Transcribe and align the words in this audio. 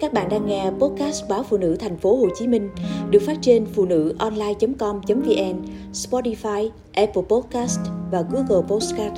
Các 0.00 0.12
bạn 0.12 0.28
đang 0.28 0.46
nghe 0.46 0.70
podcast 0.70 1.28
báo 1.28 1.42
phụ 1.42 1.56
nữ 1.58 1.76
thành 1.76 1.96
phố 1.96 2.16
Hồ 2.16 2.26
Chí 2.34 2.46
Minh 2.46 2.70
được 3.10 3.22
phát 3.26 3.38
trên 3.40 3.66
phụ 3.66 3.84
nữ 3.84 4.14
online.com.vn, 4.18 5.62
Spotify, 5.92 6.70
Apple 6.92 7.22
Podcast 7.28 7.80
và 8.10 8.22
Google 8.30 8.68
Podcast. 8.68 9.14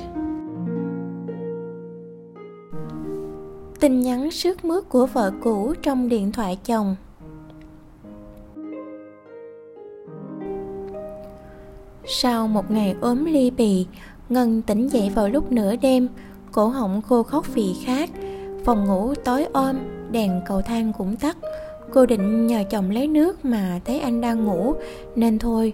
Tin 3.79 3.99
nhắn 3.99 4.31
sức 4.31 4.65
mướt 4.65 4.89
của 4.89 5.05
vợ 5.05 5.31
cũ 5.43 5.73
trong 5.81 6.09
điện 6.09 6.31
thoại 6.31 6.57
chồng. 6.65 6.95
Sau 12.05 12.47
một 12.47 12.71
ngày 12.71 12.95
ốm 13.01 13.25
ly 13.25 13.51
bì, 13.51 13.85
Ngân 14.29 14.61
tỉnh 14.61 14.87
dậy 14.87 15.11
vào 15.15 15.29
lúc 15.29 15.51
nửa 15.51 15.75
đêm, 15.75 16.07
cổ 16.51 16.67
họng 16.67 17.01
khô 17.01 17.23
khóc 17.23 17.45
vì 17.53 17.75
khát, 17.85 18.09
phòng 18.65 18.85
ngủ 18.85 19.13
tối 19.25 19.45
om, 19.53 19.75
đèn 20.13 20.41
cầu 20.45 20.61
thang 20.61 20.93
cũng 20.97 21.15
tắt. 21.15 21.37
Cô 21.93 22.05
định 22.05 22.47
nhờ 22.47 22.63
chồng 22.69 22.91
lấy 22.91 23.07
nước 23.07 23.45
mà 23.45 23.79
thấy 23.85 23.99
anh 23.99 24.21
đang 24.21 24.45
ngủ, 24.45 24.73
nên 25.15 25.39
thôi. 25.39 25.73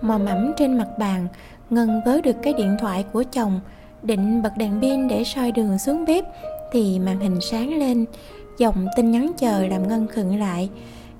Mò 0.00 0.18
mẫm 0.18 0.52
trên 0.56 0.78
mặt 0.78 0.88
bàn, 0.98 1.26
Ngân 1.70 2.00
vớ 2.06 2.20
được 2.20 2.36
cái 2.42 2.52
điện 2.52 2.76
thoại 2.80 3.04
của 3.12 3.24
chồng, 3.32 3.60
định 4.02 4.42
bật 4.42 4.50
đèn 4.56 4.80
pin 4.80 5.08
để 5.08 5.24
soi 5.24 5.52
đường 5.52 5.78
xuống 5.78 6.04
bếp, 6.04 6.24
thì 6.72 6.98
màn 6.98 7.20
hình 7.20 7.40
sáng 7.40 7.78
lên, 7.78 8.04
dòng 8.58 8.86
tin 8.96 9.10
nhắn 9.10 9.32
chờ 9.38 9.66
làm 9.66 9.88
Ngân 9.88 10.06
khựng 10.06 10.38
lại. 10.38 10.70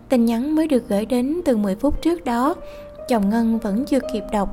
Tin 0.09 0.25
nhắn 0.25 0.55
mới 0.55 0.69
được 0.69 0.89
gửi 0.89 1.07
đến 1.07 1.41
từ 1.45 1.57
10 1.57 1.75
phút 1.75 2.03
trước 2.03 2.25
đó, 2.25 2.55
chồng 3.09 3.31
Ngân 3.31 3.59
vẫn 3.59 3.85
chưa 3.85 4.01
kịp 4.13 4.25
đọc. 4.33 4.53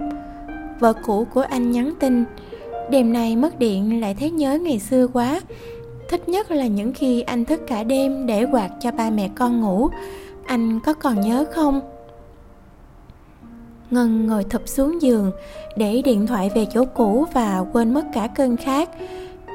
Vợ 0.79 0.93
cũ 0.93 1.27
của 1.33 1.41
anh 1.41 1.71
nhắn 1.71 1.93
tin, 1.99 2.23
đêm 2.89 3.13
nay 3.13 3.35
mất 3.35 3.59
điện 3.59 4.01
lại 4.01 4.15
thấy 4.19 4.31
nhớ 4.31 4.57
ngày 4.57 4.79
xưa 4.79 5.07
quá, 5.07 5.41
thích 6.13 6.29
nhất 6.29 6.51
là 6.51 6.67
những 6.67 6.93
khi 6.93 7.21
anh 7.21 7.45
thức 7.45 7.61
cả 7.67 7.83
đêm 7.83 8.25
để 8.27 8.45
quạt 8.51 8.69
cho 8.79 8.91
ba 8.91 9.09
mẹ 9.09 9.29
con 9.35 9.61
ngủ. 9.61 9.89
Anh 10.45 10.79
có 10.79 10.93
còn 10.93 11.21
nhớ 11.21 11.45
không? 11.51 11.81
Ngân 13.91 14.27
ngồi 14.27 14.43
thụp 14.43 14.61
xuống 14.65 15.01
giường, 15.01 15.31
để 15.77 16.01
điện 16.05 16.27
thoại 16.27 16.51
về 16.55 16.65
chỗ 16.73 16.85
cũ 16.85 17.25
và 17.33 17.65
quên 17.73 17.93
mất 17.93 18.05
cả 18.13 18.27
cơn 18.27 18.57
khát 18.57 18.89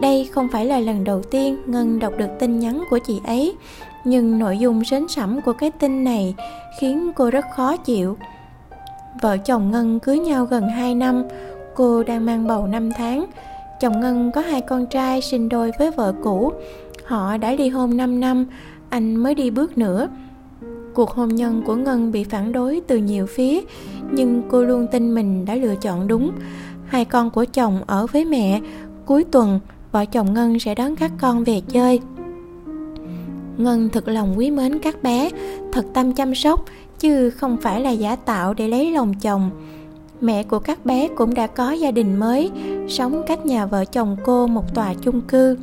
đây 0.03 0.29
không 0.33 0.49
phải 0.53 0.67
là 0.67 0.79
lần 0.79 1.05
đầu 1.05 1.23
tiên 1.23 1.59
ngân 1.67 1.99
đọc 1.99 2.13
được 2.17 2.31
tin 2.39 2.59
nhắn 2.59 2.85
của 2.91 2.99
chị 2.99 3.21
ấy, 3.27 3.57
nhưng 4.05 4.39
nội 4.39 4.59
dung 4.59 4.85
sến 4.85 5.09
sẩm 5.09 5.41
của 5.41 5.53
cái 5.53 5.71
tin 5.71 6.05
này 6.05 6.35
khiến 6.81 7.13
cô 7.17 7.31
rất 7.31 7.45
khó 7.57 7.77
chịu. 7.77 8.17
Vợ 9.23 9.37
chồng 9.37 9.71
ngân 9.71 10.01
cưới 10.01 10.19
nhau 10.19 10.45
gần 10.45 10.69
2 10.69 10.95
năm, 10.95 11.25
cô 11.75 12.03
đang 12.03 12.27
mang 12.27 12.47
bầu 12.47 12.67
5 12.67 12.93
tháng. 12.93 13.27
Chồng 13.81 14.01
Ngân 14.01 14.33
có 14.33 14.41
hai 14.41 14.61
con 14.61 14.87
trai 14.87 15.23
sinh 15.23 15.49
đôi 15.49 15.73
với 15.79 15.91
vợ 15.91 16.15
cũ. 16.23 16.53
Họ 17.05 17.37
đã 17.37 17.53
ly 17.53 17.69
hôn 17.69 17.97
5 17.97 18.21
năm, 18.21 18.47
anh 18.89 19.17
mới 19.17 19.35
đi 19.35 19.51
bước 19.51 19.79
nữa. 19.79 20.09
Cuộc 20.95 21.11
hôn 21.11 21.29
nhân 21.29 21.63
của 21.67 21.75
Ngân 21.75 22.13
bị 22.13 22.25
phản 22.25 22.53
đối 22.53 22.81
từ 22.87 22.97
nhiều 22.97 23.27
phía, 23.27 23.61
nhưng 24.13 24.43
cô 24.49 24.63
luôn 24.63 24.87
tin 24.93 25.15
mình 25.15 25.45
đã 25.45 25.55
lựa 25.55 25.75
chọn 25.75 26.09
đúng. 26.09 26.31
Hai 26.87 27.05
con 27.05 27.31
của 27.31 27.45
chồng 27.45 27.83
ở 27.87 28.07
với 28.07 28.25
mẹ, 28.25 28.61
cuối 29.07 29.25
tuần 29.25 29.61
vợ 29.93 30.05
chồng 30.05 30.35
Ngân 30.35 30.59
sẽ 30.59 30.75
đón 30.75 30.97
các 30.97 31.13
con 31.21 31.45
về 31.45 31.61
chơi. 31.69 32.01
Ngân 33.57 33.89
thật 33.89 34.09
lòng 34.09 34.35
quý 34.37 34.51
mến 34.51 34.79
các 34.79 35.03
bé, 35.03 35.31
thật 35.73 35.87
tâm 35.95 36.13
chăm 36.13 36.35
sóc, 36.35 36.65
chứ 36.99 37.31
không 37.31 37.57
phải 37.57 37.81
là 37.81 37.91
giả 37.91 38.17
tạo 38.17 38.55
để 38.55 38.69
lấy 38.69 38.93
lòng 38.93 39.15
chồng 39.15 39.51
mẹ 40.21 40.43
của 40.43 40.59
các 40.59 40.85
bé 40.87 41.09
cũng 41.09 41.35
đã 41.35 41.47
có 41.47 41.71
gia 41.71 41.91
đình 41.91 42.21
mới 42.21 42.51
sống 42.89 43.23
cách 43.27 43.47
nhà 43.47 43.67
vợ 43.67 43.85
chồng 43.85 44.17
cô 44.25 44.47
một 44.47 44.75
tòa 44.75 44.95
chung 45.03 45.21
cư. 45.21 45.57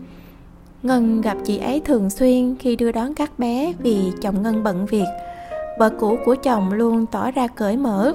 Ngân 0.84 1.22
gặp 1.22 1.38
chị 1.46 1.58
ấy 1.58 1.80
thường 1.80 2.10
xuyên 2.10 2.56
khi 2.56 2.76
đưa 2.76 2.92
đón 2.92 3.14
các 3.14 3.40
bé 3.40 3.74
vì 3.80 4.12
chồng 4.22 4.44
ngân 4.44 4.64
bận 4.64 4.86
việc. 4.86 5.06
Vợ 5.80 5.90
cũ 5.90 6.18
của 6.26 6.36
chồng 6.36 6.74
luôn 6.74 7.06
tỏ 7.06 7.32
ra 7.32 7.48
cởi 7.48 7.78
mở, 7.78 8.14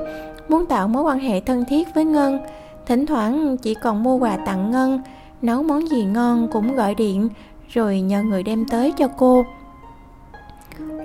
muốn 0.49 0.67
tạo 0.67 0.89
mối 0.89 1.03
quan 1.03 1.19
hệ 1.19 1.41
thân 1.41 1.65
thiết 1.69 1.89
với 1.95 2.05
ngân. 2.05 2.39
Thỉnh 2.87 3.07
thoảng 3.07 3.57
chị 3.57 3.75
còn 3.75 4.03
mua 4.03 4.17
quà 4.17 4.37
tặng 4.37 4.71
ngân, 4.71 5.01
nấu 5.43 5.63
món 5.63 5.89
gì 5.89 6.05
ngon 6.05 6.49
cũng 6.53 6.77
gọi 6.77 6.95
điện, 6.95 7.29
rồi 7.69 8.01
nhờ 8.01 8.23
người 8.23 8.43
đem 8.43 8.69
tới 8.69 8.93
cho 8.93 9.09
cô. 9.09 9.45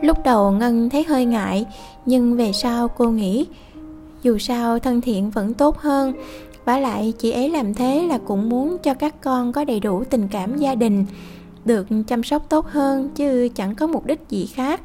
Lúc 0.01 0.17
đầu 0.23 0.51
ngân 0.51 0.89
thấy 0.89 1.03
hơi 1.03 1.25
ngại, 1.25 1.65
nhưng 2.05 2.35
về 2.35 2.51
sau 2.51 2.87
cô 2.87 3.09
nghĩ 3.09 3.45
dù 4.21 4.37
sao 4.37 4.79
thân 4.79 5.01
thiện 5.01 5.29
vẫn 5.29 5.53
tốt 5.53 5.77
hơn 5.77 6.13
vả 6.65 6.79
lại, 6.79 7.13
chị 7.17 7.31
ấy 7.31 7.49
làm 7.49 7.73
thế 7.73 8.07
là 8.09 8.17
cũng 8.17 8.49
muốn 8.49 8.77
cho 8.83 8.93
các 8.93 9.21
con 9.21 9.51
có 9.51 9.65
đầy 9.65 9.79
đủ 9.79 10.03
tình 10.03 10.27
cảm 10.27 10.57
gia 10.57 10.75
đình, 10.75 11.05
được 11.65 11.87
chăm 12.07 12.23
sóc 12.23 12.49
tốt 12.49 12.65
hơn, 12.67 13.09
chứ 13.15 13.49
chẳng 13.55 13.75
có 13.75 13.87
mục 13.87 14.05
đích 14.05 14.19
gì 14.29 14.45
khác. 14.45 14.81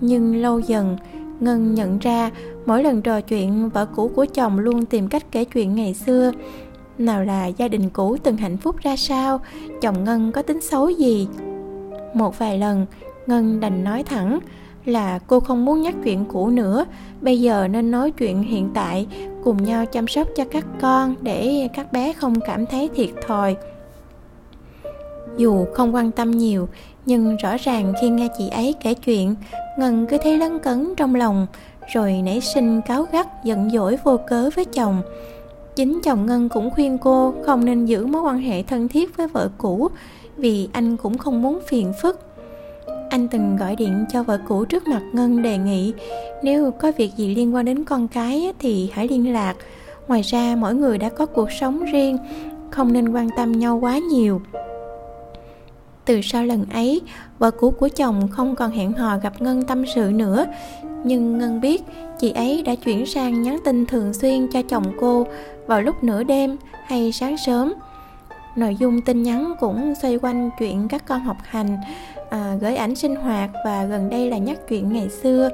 Nhưng 0.00 0.42
lâu 0.42 0.58
dần, 0.58 0.96
ngân 1.40 1.74
nhận 1.74 1.98
ra 1.98 2.30
mỗi 2.66 2.82
lần 2.82 3.02
trò 3.02 3.20
chuyện, 3.20 3.68
vợ 3.68 3.86
cũ 3.86 4.10
của 4.14 4.26
chồng 4.34 4.58
luôn 4.58 4.86
tìm 4.86 5.08
cách 5.08 5.24
kể 5.30 5.44
chuyện 5.44 5.74
ngày 5.74 5.94
xưa. 5.94 6.32
Nào 6.98 7.24
là 7.24 7.46
gia 7.46 7.68
đình 7.68 7.90
cũ 7.90 8.16
từng 8.22 8.36
hạnh 8.36 8.56
phúc 8.56 8.76
ra 8.82 8.96
sao, 8.96 9.40
chồng 9.80 10.04
ngân 10.04 10.32
có 10.32 10.42
tính 10.42 10.60
xấu 10.60 10.88
gì? 10.88 11.28
Một 12.14 12.38
vài 12.38 12.58
lần, 12.58 12.86
ngân 13.26 13.60
đành 13.60 13.84
nói 13.84 14.02
thẳng 14.02 14.38
là 14.84 15.18
cô 15.26 15.40
không 15.40 15.64
muốn 15.64 15.82
nhắc 15.82 15.94
chuyện 16.04 16.24
cũ 16.24 16.48
nữa. 16.48 16.84
Bây 17.20 17.40
giờ 17.40 17.68
nên 17.68 17.90
nói 17.90 18.10
chuyện 18.10 18.42
hiện 18.42 18.70
tại, 18.74 19.06
cùng 19.44 19.64
nhau 19.64 19.86
chăm 19.86 20.08
sóc 20.08 20.28
cho 20.36 20.44
các 20.50 20.64
con 20.80 21.14
để 21.22 21.68
các 21.74 21.92
bé 21.92 22.12
không 22.12 22.34
cảm 22.46 22.66
thấy 22.66 22.90
thiệt 22.94 23.10
thòi. 23.26 23.56
Dù 25.36 25.64
không 25.72 25.94
quan 25.94 26.10
tâm 26.10 26.30
nhiều, 26.30 26.68
nhưng 27.06 27.36
rõ 27.36 27.56
ràng 27.56 27.92
khi 28.00 28.08
nghe 28.08 28.28
chị 28.38 28.48
ấy 28.48 28.74
kể 28.82 28.94
chuyện, 28.94 29.34
ngân 29.78 30.06
cứ 30.06 30.18
thấy 30.22 30.38
lấn 30.38 30.58
cấn 30.58 30.94
trong 30.96 31.14
lòng, 31.14 31.46
rồi 31.92 32.12
nảy 32.12 32.40
sinh 32.40 32.80
cáo 32.82 33.06
gắt, 33.12 33.44
giận 33.44 33.70
dỗi 33.70 33.98
vô 34.04 34.16
cớ 34.26 34.50
với 34.56 34.64
chồng. 34.64 35.02
Chính 35.76 36.00
chồng 36.02 36.26
ngân 36.26 36.48
cũng 36.48 36.70
khuyên 36.70 36.98
cô 36.98 37.34
không 37.46 37.64
nên 37.64 37.86
giữ 37.86 38.06
mối 38.06 38.22
quan 38.22 38.38
hệ 38.38 38.62
thân 38.62 38.88
thiết 38.88 39.16
với 39.16 39.28
vợ 39.28 39.50
cũ, 39.58 39.88
vì 40.36 40.68
anh 40.72 40.96
cũng 40.96 41.18
không 41.18 41.42
muốn 41.42 41.60
phiền 41.66 41.92
phức 42.02 42.23
anh 43.14 43.28
từng 43.28 43.56
gọi 43.56 43.76
điện 43.76 44.04
cho 44.12 44.22
vợ 44.22 44.38
cũ 44.48 44.64
trước 44.64 44.88
mặt 44.88 45.02
ngân 45.12 45.42
đề 45.42 45.58
nghị, 45.58 45.92
nếu 46.42 46.70
có 46.70 46.92
việc 46.96 47.10
gì 47.16 47.34
liên 47.34 47.54
quan 47.54 47.64
đến 47.64 47.84
con 47.84 48.08
cái 48.08 48.52
thì 48.58 48.90
hãy 48.92 49.08
liên 49.08 49.32
lạc. 49.32 49.54
Ngoài 50.08 50.22
ra 50.22 50.56
mỗi 50.58 50.74
người 50.74 50.98
đã 50.98 51.08
có 51.08 51.26
cuộc 51.26 51.52
sống 51.52 51.84
riêng, 51.84 52.18
không 52.70 52.92
nên 52.92 53.08
quan 53.08 53.28
tâm 53.36 53.52
nhau 53.52 53.78
quá 53.82 53.98
nhiều. 53.98 54.40
Từ 56.04 56.20
sau 56.22 56.44
lần 56.44 56.66
ấy, 56.72 57.00
vợ 57.38 57.50
cũ 57.50 57.70
của 57.70 57.88
chồng 57.88 58.28
không 58.30 58.56
còn 58.56 58.70
hẹn 58.70 58.92
hò 58.92 59.18
gặp 59.18 59.42
ngân 59.42 59.62
tâm 59.62 59.84
sự 59.94 60.10
nữa. 60.14 60.46
Nhưng 61.04 61.38
ngân 61.38 61.60
biết 61.60 61.82
chị 62.18 62.30
ấy 62.30 62.62
đã 62.62 62.74
chuyển 62.74 63.06
sang 63.06 63.42
nhắn 63.42 63.58
tin 63.64 63.86
thường 63.86 64.12
xuyên 64.12 64.48
cho 64.52 64.62
chồng 64.62 64.84
cô 65.00 65.26
vào 65.66 65.80
lúc 65.80 66.04
nửa 66.04 66.22
đêm 66.22 66.56
hay 66.86 67.12
sáng 67.12 67.36
sớm. 67.36 67.72
Nội 68.56 68.76
dung 68.80 69.00
tin 69.00 69.22
nhắn 69.22 69.54
cũng 69.60 69.94
xoay 70.02 70.18
quanh 70.18 70.50
chuyện 70.58 70.88
các 70.88 71.06
con 71.06 71.20
học 71.20 71.36
hành 71.42 71.76
à, 72.34 72.56
gửi 72.60 72.76
ảnh 72.76 72.94
sinh 72.94 73.16
hoạt 73.16 73.50
và 73.64 73.84
gần 73.84 74.10
đây 74.10 74.30
là 74.30 74.38
nhắc 74.38 74.58
chuyện 74.68 74.92
ngày 74.92 75.08
xưa. 75.08 75.50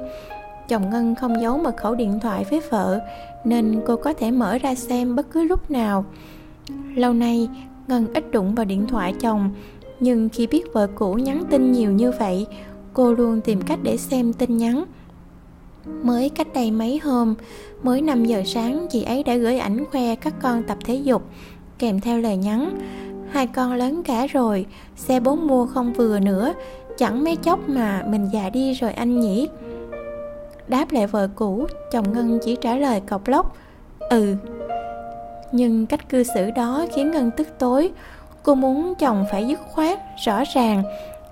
Chồng 0.67 0.89
ngân 0.89 1.15
không 1.15 1.41
giấu 1.41 1.57
mật 1.57 1.77
khẩu 1.77 1.95
điện 1.95 2.19
thoại 2.19 2.45
với 2.49 2.61
vợ 2.69 2.99
nên 3.43 3.81
cô 3.87 3.95
có 3.95 4.13
thể 4.13 4.31
mở 4.31 4.57
ra 4.57 4.75
xem 4.75 5.15
bất 5.15 5.31
cứ 5.31 5.43
lúc 5.43 5.71
nào. 5.71 6.05
Lâu 6.95 7.13
nay 7.13 7.49
ngân 7.87 8.13
ít 8.13 8.31
đụng 8.31 8.55
vào 8.55 8.65
điện 8.65 8.87
thoại 8.87 9.13
chồng 9.19 9.51
nhưng 9.99 10.29
khi 10.29 10.47
biết 10.47 10.63
vợ 10.73 10.87
cũ 10.95 11.13
nhắn 11.13 11.43
tin 11.49 11.71
nhiều 11.71 11.91
như 11.91 12.11
vậy 12.19 12.47
cô 12.93 13.13
luôn 13.13 13.41
tìm 13.41 13.61
cách 13.61 13.79
để 13.83 13.97
xem 13.97 14.33
tin 14.33 14.57
nhắn. 14.57 14.83
Mới 16.03 16.29
cách 16.29 16.47
đây 16.53 16.71
mấy 16.71 16.99
hôm 17.03 17.35
mới 17.83 18.01
5 18.01 18.25
giờ 18.25 18.43
sáng 18.45 18.87
chị 18.89 19.03
ấy 19.03 19.23
đã 19.23 19.35
gửi 19.35 19.57
ảnh 19.57 19.85
khoe 19.91 20.15
các 20.15 20.33
con 20.41 20.63
tập 20.63 20.77
thể 20.85 20.95
dục 20.95 21.23
kèm 21.79 21.99
theo 21.99 22.17
lời 22.17 22.37
nhắn 22.37 22.79
hai 23.31 23.47
con 23.47 23.73
lớn 23.73 24.03
cả 24.03 24.27
rồi 24.27 24.65
xe 24.95 25.19
bốn 25.19 25.47
mua 25.47 25.65
không 25.65 25.93
vừa 25.93 26.19
nữa 26.19 26.53
chẳng 26.97 27.23
mấy 27.23 27.35
chốc 27.35 27.59
mà 27.69 28.03
mình 28.07 28.29
già 28.33 28.49
đi 28.49 28.73
rồi 28.73 28.93
anh 28.93 29.19
nhỉ? 29.19 29.47
Đáp 30.67 30.91
lại 30.91 31.07
vợ 31.07 31.29
cũ, 31.35 31.67
chồng 31.91 32.13
ngân 32.13 32.39
chỉ 32.43 32.57
trả 32.61 32.75
lời 32.75 33.01
cọc 33.01 33.27
lóc. 33.27 33.55
Ừ. 34.09 34.35
Nhưng 35.51 35.85
cách 35.85 36.09
cư 36.09 36.23
xử 36.23 36.51
đó 36.51 36.85
khiến 36.95 37.11
ngân 37.11 37.31
tức 37.37 37.47
tối. 37.59 37.91
Cô 38.43 38.55
muốn 38.55 38.93
chồng 38.99 39.25
phải 39.31 39.47
dứt 39.47 39.59
khoát, 39.71 39.99
rõ 40.25 40.43
ràng. 40.53 40.83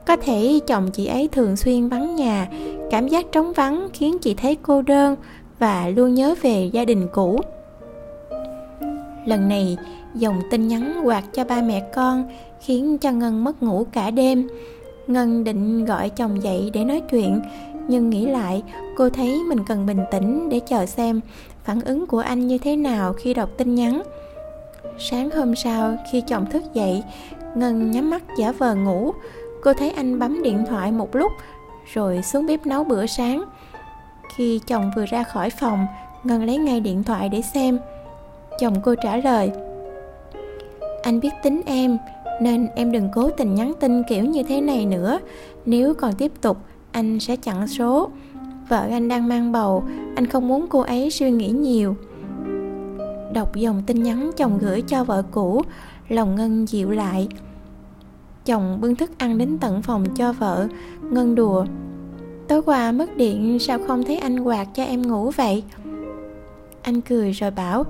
Có 0.06 0.16
thể 0.16 0.60
chồng 0.68 0.92
chị 0.92 1.06
ấy 1.06 1.28
thường 1.32 1.58
xuyên 1.58 1.90
vắng 1.90 2.16
nhà. 2.16 2.48
Cảm 2.92 3.08
giác 3.08 3.26
trống 3.32 3.54
vắng 3.54 3.88
khiến 3.94 4.18
chị 4.22 4.34
thấy 4.34 4.58
cô 4.62 4.82
đơn 4.82 5.16
và 5.60 5.90
luôn 5.96 6.14
nhớ 6.14 6.36
về 6.42 6.70
gia 6.74 6.86
đình 6.86 7.08
cũ. 7.14 7.40
Lần 9.26 9.50
này, 9.50 9.78
dòng 10.16 10.42
tin 10.52 10.68
nhắn 10.68 11.02
quạt 11.04 11.24
cho 11.34 11.44
ba 11.44 11.62
mẹ 11.62 11.82
con 11.94 12.30
khiến 12.62 12.98
cho 12.98 13.12
ngân 13.12 13.44
mất 13.44 13.64
ngủ 13.64 13.86
cả 13.92 14.12
đêm 14.12 14.48
ngân 15.10 15.44
định 15.44 15.86
gọi 15.86 16.10
chồng 16.10 16.44
dậy 16.44 16.72
để 16.74 16.84
nói 16.84 17.02
chuyện, 17.10 17.42
nhưng 17.88 18.10
nghĩ 18.10 18.26
lại, 18.26 18.64
cô 18.98 19.10
thấy 19.10 19.40
mình 19.50 19.60
cần 19.68 19.86
bình 19.86 20.00
tĩnh 20.12 20.50
để 20.50 20.60
chờ 20.60 20.86
xem 20.86 21.22
phản 21.64 21.82
ứng 21.82 22.08
của 22.08 22.20
anh 22.20 22.48
như 22.48 22.58
thế 22.58 22.76
nào 22.76 23.14
khi 23.14 23.34
đọc 23.34 23.50
tin 23.58 23.76
nhắn. 23.76 24.02
Sáng 25.00 25.30
hôm 25.30 25.56
sau, 25.56 25.98
khi 26.12 26.22
chồng 26.22 26.46
thức 26.46 26.64
dậy, 26.74 27.04
ngân 27.56 27.92
nhắm 27.92 28.10
mắt 28.10 28.24
giả 28.38 28.52
vờ 28.52 28.76
ngủ. 28.76 29.12
Cô 29.64 29.74
thấy 29.74 29.92
anh 29.92 30.20
bấm 30.20 30.44
điện 30.44 30.66
thoại 30.70 30.92
một 30.92 31.16
lúc, 31.16 31.32
rồi 31.94 32.22
xuống 32.22 32.48
bếp 32.48 32.66
nấu 32.66 32.84
bữa 32.84 33.06
sáng. 33.06 33.44
Khi 34.36 34.60
chồng 34.68 34.92
vừa 34.96 35.06
ra 35.06 35.24
khỏi 35.24 35.50
phòng, 35.50 35.88
ngân 36.24 36.44
lấy 36.44 36.58
ngay 36.58 36.80
điện 36.80 37.04
thoại 37.04 37.30
để 37.30 37.42
xem. 37.42 37.80
Chồng 38.60 38.76
cô 38.84 38.96
trả 38.96 39.18
lời, 39.18 39.52
anh 41.04 41.20
biết 41.20 41.34
tính 41.44 41.62
em 41.66 41.98
nên 42.42 42.68
em 42.76 42.92
đừng 42.92 43.10
cố 43.14 43.30
tình 43.30 43.56
nhắn 43.56 43.74
tin 43.80 44.04
kiểu 44.04 44.26
như 44.26 44.44
thế 44.44 44.62
này 44.62 44.86
nữa. 44.86 45.20
Nếu 45.66 45.94
còn 45.94 46.14
tiếp 46.14 46.32
tục, 46.42 46.58
anh 46.92 47.20
sẽ 47.20 47.36
chặn 47.36 47.68
số. 47.68 48.10
Vợ 48.70 48.88
anh 48.90 49.08
đang 49.08 49.28
mang 49.28 49.52
bầu, 49.52 49.84
anh 50.16 50.26
không 50.26 50.48
muốn 50.48 50.66
cô 50.70 50.80
ấy 50.80 51.12
suy 51.12 51.32
nghĩ 51.32 51.50
nhiều. 51.50 51.96
Đọc 53.34 53.56
dòng 53.56 53.84
tin 53.86 54.04
nhắn 54.04 54.32
chồng 54.38 54.58
gửi 54.62 54.82
cho 54.82 55.04
vợ 55.04 55.24
cũ, 55.32 55.62
lòng 56.10 56.36
ngân 56.36 56.68
dịu 56.68 56.92
lại. 56.92 57.28
Chồng 58.46 58.78
bưng 58.82 58.96
thức 58.96 59.12
ăn 59.18 59.38
đến 59.38 59.58
tận 59.62 59.82
phòng 59.82 60.06
cho 60.16 60.34
vợ. 60.34 60.68
Ngân 61.02 61.36
đùa, 61.36 61.66
tối 62.48 62.62
qua 62.62 62.92
mất 62.92 63.18
điện, 63.18 63.60
sao 63.60 63.80
không 63.88 64.04
thấy 64.04 64.18
anh 64.18 64.40
quạt 64.40 64.66
cho 64.76 64.84
em 64.84 65.02
ngủ 65.02 65.32
vậy? 65.32 65.64
Anh 66.82 67.02
cười 67.02 67.32
rồi 67.32 67.52
bảo, 67.52 67.86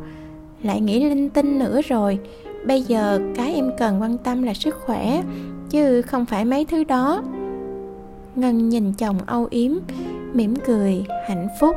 lại 0.64 0.82
nghĩ 0.82 1.10
linh 1.10 1.30
tinh 1.30 1.60
nữa 1.60 1.82
rồi 1.88 2.20
bây 2.66 2.82
giờ 2.82 3.20
cái 3.36 3.54
em 3.54 3.72
cần 3.78 4.02
quan 4.02 4.18
tâm 4.18 4.44
là 4.44 4.54
sức 4.54 4.76
khỏe, 4.86 5.24
chứ 5.70 6.02
không 6.02 6.26
phải 6.26 6.46
mấy 6.46 6.66
thứ 6.66 6.84
đó. 6.84 7.24
Ngân 8.36 8.70
nhìn 8.70 8.94
chồng 8.94 9.18
âu 9.26 9.48
yếm, 9.50 9.72
mỉm 10.34 10.56
cười, 10.66 11.04
hạnh 11.28 11.48
phúc. 11.60 11.76